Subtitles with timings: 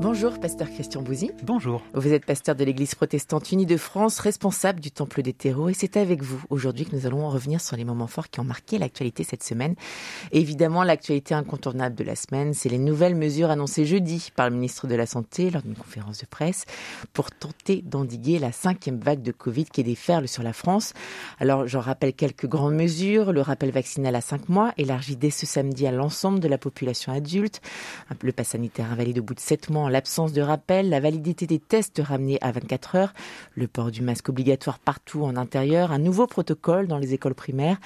[0.00, 1.30] Bonjour, pasteur Christian Bouzy.
[1.44, 1.80] Bonjour.
[1.94, 5.74] Vous êtes pasteur de l'Église protestante unie de France, responsable du Temple des terreaux, et
[5.74, 8.76] c'est avec vous aujourd'hui que nous allons revenir sur les moments forts qui ont marqué
[8.78, 9.76] l'actualité cette semaine.
[10.32, 14.88] évidemment, l'actualité incontournable de la semaine, c'est les nouvelles mesures annoncées jeudi par le ministre
[14.88, 16.66] de la Santé lors d'une conférence de presse
[17.12, 20.92] pour tenter d'endiguer la cinquième vague de Covid qui déferle sur la France.
[21.38, 23.32] Alors, j'en rappelle quelques grandes mesures.
[23.32, 27.12] Le rappel vaccinal à 5 mois, élargi dès ce samedi à l'ensemble de la population
[27.12, 27.60] adulte.
[28.22, 31.58] Le pass sanitaire invalide au bout de 7 mois l'absence de rappel, la validité des
[31.58, 33.12] tests ramenés à 24 heures,
[33.54, 37.78] le port du masque obligatoire partout en intérieur, un nouveau protocole dans les écoles primaires.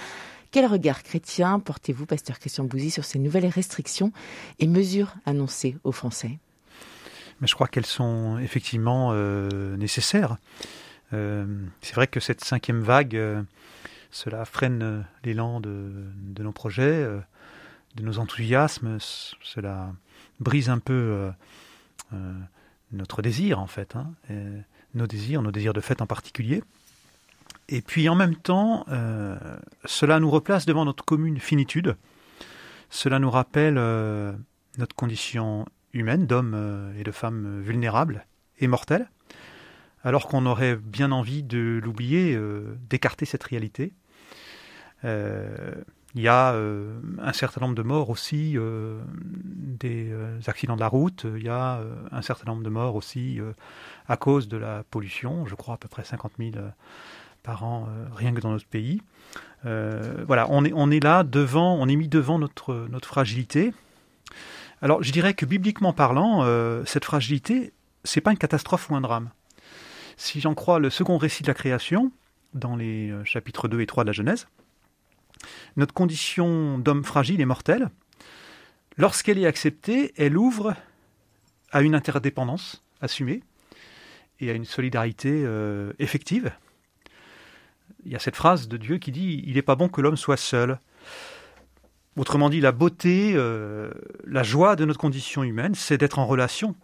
[0.51, 4.13] Quel regard chrétien portez-vous, pasteur Christian Bouzy, sur ces nouvelles restrictions
[4.59, 6.39] et mesures annoncées aux Français?
[7.41, 10.39] Mais Je crois qu'elles sont effectivement euh, nécessaires.
[11.13, 11.47] Euh,
[11.83, 13.43] c'est vrai que cette cinquième vague, euh,
[14.11, 16.07] cela freine l'élan de,
[16.39, 17.07] nos projets,
[17.97, 18.97] de nos enthousiasmes,
[19.43, 19.93] cela
[20.41, 21.31] brise un peu
[22.93, 24.13] notre désir en fait, hein,
[24.95, 26.63] nos désirs, nos désirs de fête en particulier.
[27.69, 29.37] Et puis en même temps, euh,
[29.85, 31.97] cela nous replace devant notre commune finitude.
[32.89, 34.33] Cela nous rappelle euh,
[34.79, 38.27] notre condition humaine d'hommes et de femmes vulnérables
[38.59, 39.11] et mortels,
[40.03, 42.39] alors qu'on aurait bien envie de l'oublier,
[42.89, 43.95] d'écarter cette réalité.
[46.15, 50.81] Il y a euh, un certain nombre de morts aussi euh, des euh, accidents de
[50.81, 51.27] la route.
[51.37, 53.41] Il y a un certain nombre de morts aussi
[54.09, 55.47] à cause de la pollution.
[55.47, 56.51] Je crois à peu près 50 000
[57.43, 59.03] par an, rien que dans notre pays.
[59.65, 63.73] voilà, on est, on est là devant, on est mis devant notre, notre fragilité.
[64.81, 66.45] Alors, je dirais que bibliquement parlant,
[66.85, 67.73] cette fragilité,
[68.05, 69.31] c'est pas une catastrophe ou un drame.
[70.17, 72.13] Si j'en crois le second récit de la création,
[72.55, 74.49] dans les chapitres 2 et 3 de la Genèse,
[75.77, 77.91] notre condition d'homme fragile et mortel,
[78.97, 80.75] lorsqu'elle est acceptée, elle ouvre
[81.71, 83.43] à une interdépendance assumée
[84.41, 86.53] et à une solidarité euh, effective.
[88.05, 90.17] Il y a cette phrase de Dieu qui dit Il n'est pas bon que l'homme
[90.17, 90.79] soit seul.
[92.17, 93.91] Autrement dit, la beauté, euh,
[94.25, 96.75] la joie de notre condition humaine, c'est d'être en relation.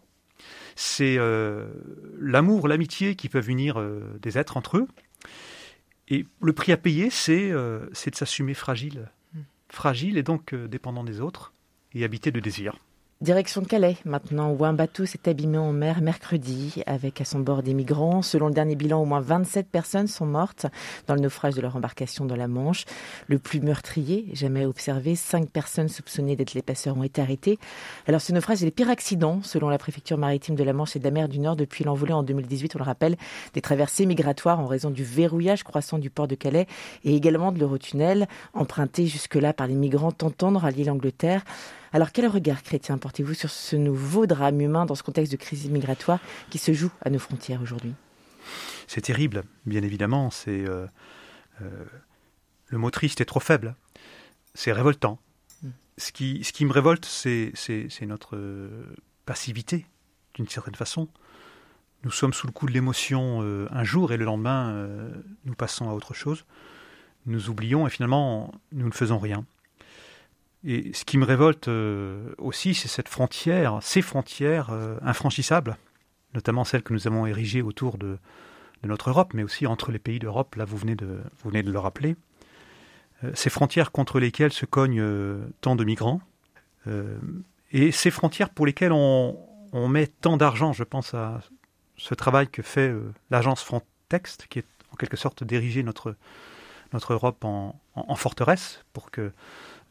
[0.77, 1.67] C'est euh,
[2.21, 3.83] l'amour, l'amitié qui peuvent unir
[4.21, 4.89] des êtres entre eux.
[6.09, 9.11] Et le prix à payer, c'est euh, de s'assumer fragile.
[9.35, 9.41] Hmm.
[9.69, 11.53] Fragile et donc euh, dépendant des autres
[11.93, 12.77] et habité de désirs.
[13.21, 17.63] Direction Calais, maintenant, où un bateau s'est abîmé en mer mercredi, avec à son bord
[17.63, 18.23] des migrants.
[18.23, 20.67] Selon le dernier bilan, au moins 27 personnes sont mortes
[21.07, 22.85] dans le naufrage de leur embarcation dans la Manche.
[23.29, 27.59] Le plus meurtrier jamais observé, cinq personnes soupçonnées d'être les passeurs ont été arrêtées.
[28.09, 30.99] Alors ce naufrage est le pire accident, selon la préfecture maritime de la Manche et
[30.99, 33.17] de la mer du Nord, depuis l'envolée en 2018, on le rappelle,
[33.55, 36.67] des traversées migratoires en raison du verrouillage croissant du port de Calais
[37.05, 41.45] et également de l'Eurotunnel, emprunté jusque-là par les migrants tentant de rallier l'Angleterre.
[41.95, 45.71] Alors quel regard chrétien portez-vous sur ce nouveau drame humain dans ce contexte de crise
[45.71, 46.19] migratoire
[46.51, 47.95] qui se joue à nos frontières aujourd'hui?
[48.89, 50.33] C'est terrible, bien évidemment.
[50.33, 50.89] C'est euh,
[51.63, 51.85] euh,
[52.67, 53.77] le mot triste est trop faible.
[54.55, 55.21] C'est révoltant.
[55.63, 55.69] Mm.
[55.97, 57.53] Ce, qui, ce qui me révolte, c'est
[58.03, 58.37] notre
[59.25, 59.87] passivité,
[60.35, 61.07] d'une certaine façon.
[62.03, 64.85] Nous sommes sous le coup de l'émotion euh, un jour et le lendemain,
[65.45, 66.45] nous passons à autre chose.
[67.27, 69.45] Nous oublions et finalement, nous ne faisons rien.
[70.67, 75.77] Et ce qui me révolte euh, aussi, c'est cette frontière, ces frontières euh, infranchissables,
[76.33, 78.19] notamment celles que nous avons érigées autour de,
[78.83, 82.17] notre Europe, mais aussi entre les pays d'Europe, là vous venez de, le rappeler.
[83.25, 85.05] Euh, ces frontières contre lesquelles se cognent
[85.61, 86.21] tant de migrants,
[87.73, 91.41] et ces frontières pour lesquelles on, met tant d'argent, je pense à
[91.97, 92.93] ce travail que fait
[93.31, 96.15] l'agence Frontex, qui est en quelque sorte d'ériger notre,
[96.93, 99.33] notre Europe en, en forteresse, pour que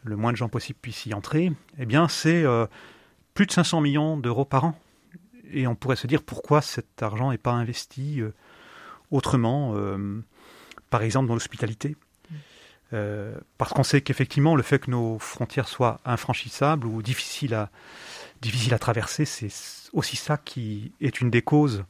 [0.03, 2.65] le moins de gens possible puissent y entrer, eh bien c'est euh,
[3.33, 4.79] plus de 500 millions d'euros par an.
[5.51, 8.33] Et on pourrait se dire pourquoi cet argent n'est pas investi euh,
[9.11, 10.21] autrement, euh,
[10.89, 11.95] par exemple dans l'hospitalité.
[13.57, 17.69] parce qu'on sait qu'effectivement, le fait que nos frontières soient infranchissables ou difficiles à,
[18.79, 19.49] traverser, c'est
[19.93, 21.85] aussi ça qui est une des causes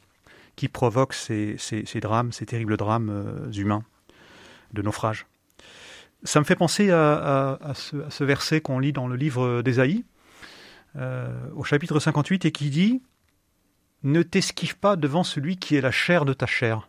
[0.56, 1.57] qui provoque ces
[2.01, 3.83] drames, ces terribles drames humains
[4.71, 5.25] de naufrage.
[6.25, 10.06] Ça me fait penser à, ce, verset qu'on lit dans le livre d'Ésaïe,
[10.96, 13.02] euh, au chapitre 58, et qui dit
[14.04, 16.88] Ne t'esquive pas devant celui qui est la chair de ta chair.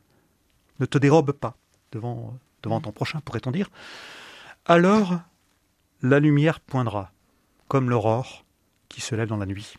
[0.79, 1.57] Ne te dérobe pas
[1.93, 3.71] devant, ton prochain, pourrait-on dire.
[4.67, 5.21] Alors
[6.01, 7.13] la lumière poindra,
[7.69, 8.45] comme l'aurore
[8.89, 9.75] qui se lève dans la nuit.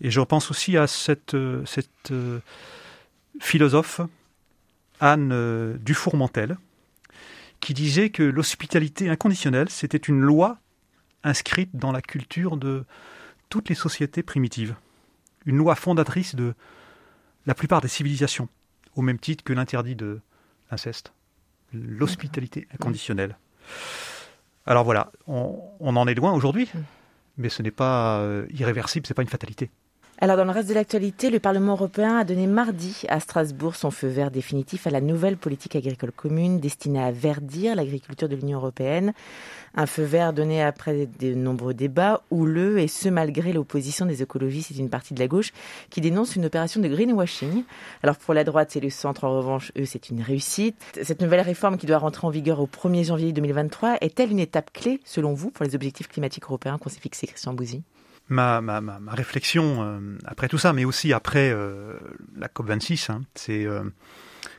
[0.00, 1.36] Et je repense aussi à cette,
[1.66, 2.40] cette euh,
[3.40, 4.00] philosophe
[5.00, 6.56] Anne Dufourmentel,
[7.60, 10.58] qui disait que l'hospitalité inconditionnelle, c'était une loi
[11.22, 12.84] inscrite dans la culture de
[13.48, 14.74] toutes les sociétés primitives.
[15.44, 16.54] Une loi fondatrice de
[17.46, 18.48] la plupart des civilisations,
[18.94, 20.20] au même titre que l'interdit de
[20.70, 21.12] l'inceste.
[21.72, 23.36] L'hospitalité inconditionnelle.
[24.66, 26.78] Alors voilà, on, en est loin aujourd'hui, mm.
[27.38, 29.70] mais ce n'est pas euh, irréversible, ce n'est pas une fatalité.
[30.22, 33.90] Alors, dans le reste de l'actualité, le Parlement européen a donné mardi à Strasbourg son
[33.90, 38.58] feu vert définitif à la nouvelle politique agricole commune destinée à verdir l'agriculture de l'Union
[38.58, 39.14] européenne.
[39.74, 44.72] Un feu vert donné après de nombreux débats houleux, et ce malgré l'opposition des écologistes
[44.72, 45.54] et d'une partie de la gauche
[45.88, 47.64] qui dénonce une opération de greenwashing.
[48.02, 50.76] Alors, pour la droite et le centre, en revanche, eux, c'est une réussite.
[51.02, 54.70] Cette nouvelle réforme qui doit rentrer en vigueur au 1er janvier 2023 est-elle une étape
[54.74, 57.82] clé, selon vous, pour les objectifs climatiques européens qu'on s'est fixés, Christian Bouzy
[58.30, 61.98] ma, réflexion euh, après tout ça, mais aussi après euh,
[62.36, 63.84] la COP26, hein, c'est euh,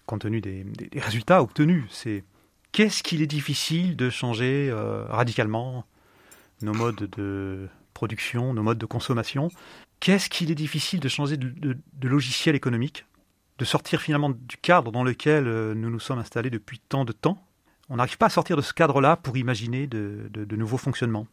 [0.06, 0.66] compte tenu des,
[0.96, 2.24] résultats obtenus, c'est
[2.72, 4.74] qu'est-ce qu'il est difficile de changer
[5.10, 5.86] radicalement
[6.62, 9.50] nos modes de production, nos modes de consommation?
[10.00, 13.06] Qu'est-ce qu'il est difficile de changer de, logiciel économique,
[13.58, 15.44] de sortir finalement du cadre dans lequel
[15.74, 17.46] nous nous sommes installés depuis tant de temps?
[17.90, 21.28] On n'arrive pas à sortir de ce cadre-là pour imaginer de nouveaux fonctionnements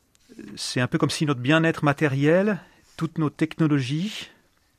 [0.56, 2.58] c'est un peu comme si notre bien-être matériel,
[2.96, 4.28] toutes nos technologies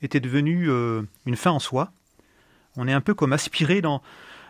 [0.02, 1.92] étaient devenues euh, une fin en soi.
[2.76, 4.02] On est un peu comme aspiré dans,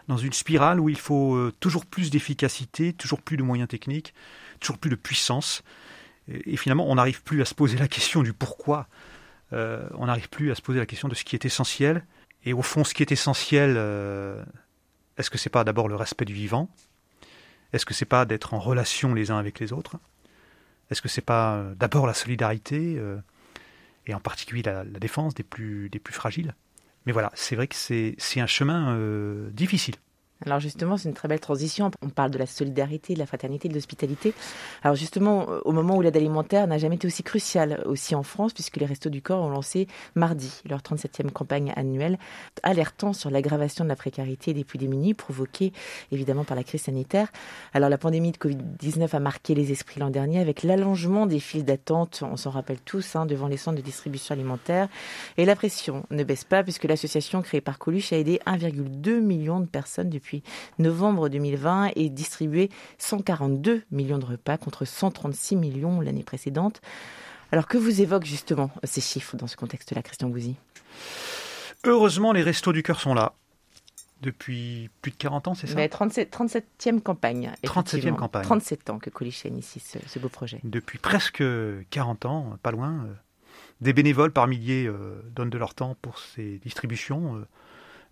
[0.07, 4.13] dans une spirale où il faut euh, toujours plus d'efficacité, toujours plus de moyens techniques,
[4.59, 5.63] toujours plus de puissance.
[6.27, 8.87] Et, finalement, on n'arrive plus à se poser la question du pourquoi.
[9.53, 12.05] Euh, on n'arrive plus à se poser la question de ce qui est essentiel.
[12.45, 13.71] Et au fond, ce qui est essentiel,
[15.17, 16.69] est-ce que c'est pas d'abord le respect du vivant?
[17.73, 19.97] Est-ce que c'est pas d'être en relation les uns avec les autres?
[20.89, 23.17] Est-ce que c'est pas euh, d'abord la solidarité euh,
[24.07, 26.55] et en particulier la, défense des plus, des plus fragiles?
[27.05, 29.95] Mais voilà, c'est vrai que c'est un chemin euh, difficile.
[30.45, 31.91] Alors justement, c'est une très belle transition.
[32.01, 34.33] On parle de la solidarité, de la fraternité, de l'hospitalité.
[34.83, 38.53] Alors justement, au moment où l'aide alimentaire n'a jamais été aussi cruciale aussi en France,
[38.53, 42.17] puisque les Restos du Corps ont lancé mardi leur 37e campagne annuelle,
[42.63, 45.73] alertant sur l'aggravation de la précarité des plus démunis, provoquée
[46.11, 47.27] évidemment par la crise sanitaire.
[47.73, 51.65] Alors la pandémie de Covid-19 a marqué les esprits l'an dernier avec l'allongement des files
[51.65, 54.87] d'attente, on s'en rappelle tous, hein, devant les centres de distribution alimentaire.
[55.35, 59.59] Et la pression ne baisse pas, puisque l'association créée par Coluche a aidé 1,2 million
[59.59, 60.43] de personnes depuis depuis
[60.77, 66.81] novembre 2020 et distribué 142 millions de repas contre 136 millions l'année précédente.
[67.51, 70.55] Alors que vous évoquent justement ces chiffres dans ce contexte-là, Christian Gouzy?
[71.83, 73.33] Heureusement, les restos du cœur sont là
[74.21, 75.87] depuis plus de 40 ans, c'est ça?
[75.87, 77.53] 37, 37e campagne.
[77.63, 78.43] 37e campagne.
[78.43, 79.09] 37 ans que
[79.47, 80.59] initie ce, ce, beau projet.
[80.65, 81.41] Depuis presque
[81.89, 83.05] 40 ans, pas loin.
[83.05, 83.13] Euh,
[83.79, 87.47] des bénévoles par milliers euh, donnent de leur temps pour ces distributions euh,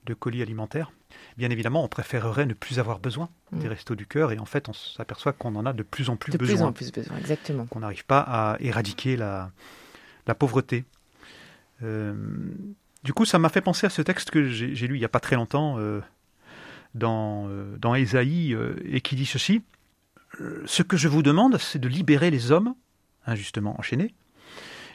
[0.07, 0.91] de colis alimentaires.
[1.37, 3.69] Bien évidemment, on préférerait ne plus avoir besoin des mm.
[3.69, 6.35] restos du cœur et en fait, on s'aperçoit qu'on en a de plus en plus
[6.35, 6.47] besoin.
[6.71, 7.65] De plus en plus besoin, exactement.
[7.67, 9.51] Qu'on n'arrive pas à éradiquer la,
[10.25, 10.85] la pauvreté.
[11.83, 12.13] Euh,
[13.03, 15.09] du coup, ça m'a fait penser à ce texte que j'ai lu il n'y a
[15.09, 16.01] pas très longtemps euh,
[16.95, 19.61] dans, euh, dans Ésaïe et qui dit ceci
[20.65, 22.73] Ce que je vous demande, c'est de libérer les hommes,
[23.25, 24.13] injustement enchaînés,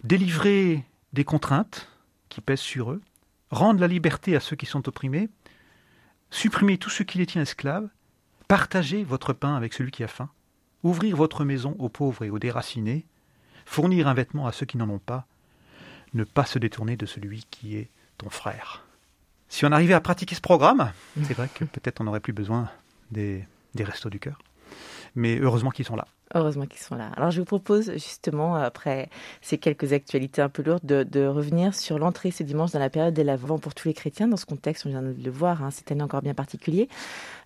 [0.04, 1.88] délivrer des contraintes
[2.28, 3.00] qui pèsent sur eux,
[3.52, 5.28] rendre la liberté à ceux qui sont opprimés,
[6.30, 7.88] supprimer tout ce qui les tient esclaves,
[8.48, 10.30] partager votre pain avec celui qui a faim,
[10.82, 13.04] ouvrir votre maison aux pauvres et aux déracinés,
[13.66, 15.26] fournir un vêtement à ceux qui n'en ont pas,
[16.14, 17.88] ne pas se détourner de celui qui est
[18.18, 18.84] ton frère.
[19.48, 20.90] Si on arrivait à pratiquer ce programme,
[21.22, 22.70] c'est vrai que peut-être on n'aurait plus besoin
[23.10, 24.38] des, des restos du cœur.
[25.14, 26.06] Mais heureusement qu'ils sont là.
[26.34, 27.10] Heureusement qu'ils sont là.
[27.16, 29.10] Alors je vous propose justement, après
[29.42, 33.12] ces quelques actualités un peu lourdes, de, revenir sur l'entrée ce dimanche dans la période
[33.12, 34.28] de l'Avent pour tous les chrétiens.
[34.28, 36.88] Dans ce contexte, on vient de le voir, hein, cette année encore bien particulier.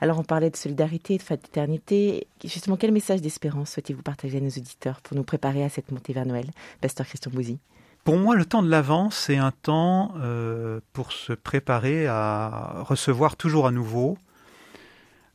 [0.01, 2.29] Alors on parlait de solidarité, de fraternité.
[2.45, 6.13] Justement, quel message d'espérance souhaitez-vous partager à nos auditeurs pour nous préparer à cette montée
[6.13, 6.47] vers Noël
[6.81, 7.59] Pasteur Christian Bouzy?
[8.05, 13.35] Pour moi, le temps de l'Avent, c'est un temps euh, pour se préparer à recevoir
[13.35, 14.17] toujours à nouveau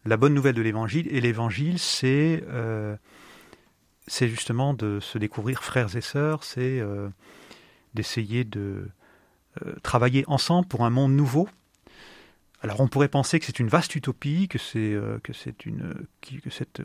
[0.05, 1.07] la bonne nouvelle de l'Évangile.
[1.11, 2.43] Et l'Évangile, c'est...
[2.49, 2.95] Euh,
[4.07, 7.07] c'est justement de se découvrir frères et sœurs, c'est euh,
[7.93, 8.89] d'essayer de
[9.63, 11.47] euh, travailler ensemble pour un monde nouveau.
[12.61, 16.07] Alors on pourrait penser que c'est une vaste utopie, que c'est une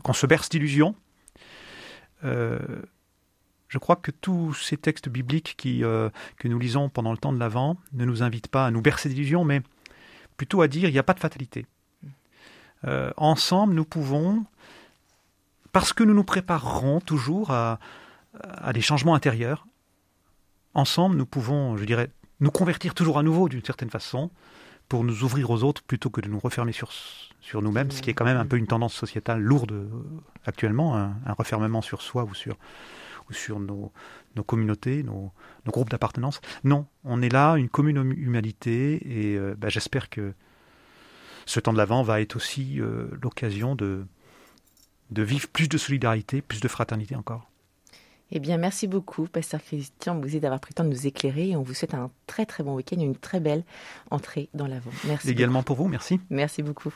[0.03, 0.95] qu'on se berce d'illusions.
[2.23, 6.11] je crois que tous ces textes bibliques que
[6.47, 9.43] nous lisons pendant le temps de l'Avent ne nous invitent pas à nous bercer d'illusions,
[9.43, 9.61] mais
[10.37, 11.65] plutôt à dire il n'y a pas de fatalité.
[13.17, 14.45] Ensemble, nous pouvons
[15.77, 17.77] parce que nous nous préparerons toujours à,
[18.73, 19.67] des changements intérieurs.
[20.73, 24.31] Ensemble, nous pouvons, je dirais, nous convertir toujours à nouveau d'une certaine façon
[24.89, 26.91] pour nous ouvrir aux autres plutôt que de nous refermer sur,
[27.41, 29.87] sur nous-mêmes, ce qui est quand même un peu une tendance sociétale lourde euh,
[30.47, 32.57] actuellement, un, refermement sur soi ou sur,
[33.29, 33.91] ou sur nos,
[34.35, 35.31] nos communautés, nos,
[35.67, 36.41] groupes d'appartenance.
[36.63, 40.33] Non, on est là, une commune hum, humanité, et euh, bah, j'espère que
[41.47, 44.05] ce temps de l'avant va être aussi euh, l'occasion de,
[45.09, 47.49] de vivre plus de solidarité, plus de fraternité encore.
[48.31, 51.51] Eh bien, merci beaucoup, Pasteur Christian Bouzé, d'avoir pris le temps de nous éclairer.
[51.51, 53.63] Et on vous souhaite un très très bon week-end et une très belle
[54.11, 54.91] entrée dans l'avant.
[55.05, 55.29] Merci.
[55.29, 56.19] Également pour vous, merci.
[56.29, 56.93] Merci beaucoup.